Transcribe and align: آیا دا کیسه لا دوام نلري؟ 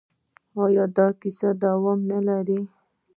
آیا 0.63 0.83
دا 0.95 1.07
کیسه 1.19 1.49
لا 1.53 1.57
دوام 1.61 1.99
نلري؟ 2.11 2.59